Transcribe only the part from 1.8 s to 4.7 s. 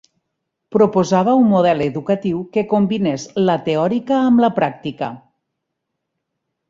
educatiu que combinés la teòrica amb la